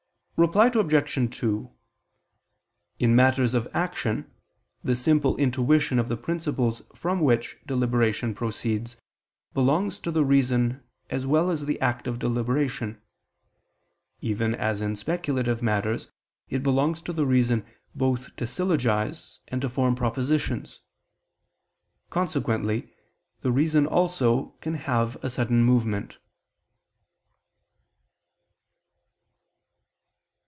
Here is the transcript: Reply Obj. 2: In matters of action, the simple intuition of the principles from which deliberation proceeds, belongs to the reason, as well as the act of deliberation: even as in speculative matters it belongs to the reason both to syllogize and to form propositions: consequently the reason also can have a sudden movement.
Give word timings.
Reply 0.37 0.71
Obj. 0.73 1.37
2: 1.39 1.71
In 2.97 3.15
matters 3.15 3.53
of 3.53 3.67
action, 3.75 4.25
the 4.83 4.95
simple 4.95 5.37
intuition 5.37 5.99
of 5.99 6.09
the 6.09 6.17
principles 6.17 6.81
from 6.95 7.19
which 7.21 7.57
deliberation 7.67 8.33
proceeds, 8.33 8.97
belongs 9.53 9.99
to 9.99 10.09
the 10.09 10.25
reason, 10.25 10.81
as 11.11 11.27
well 11.27 11.51
as 11.51 11.67
the 11.67 11.79
act 11.79 12.07
of 12.07 12.17
deliberation: 12.17 12.99
even 14.19 14.55
as 14.55 14.81
in 14.81 14.95
speculative 14.95 15.61
matters 15.61 16.09
it 16.49 16.63
belongs 16.63 17.03
to 17.03 17.13
the 17.13 17.27
reason 17.27 17.63
both 17.93 18.35
to 18.37 18.45
syllogize 18.45 19.41
and 19.49 19.61
to 19.61 19.69
form 19.69 19.93
propositions: 19.93 20.79
consequently 22.09 22.91
the 23.41 23.51
reason 23.51 23.85
also 23.85 24.55
can 24.59 24.73
have 24.73 25.23
a 25.23 25.29
sudden 25.29 25.63
movement. 25.63 26.17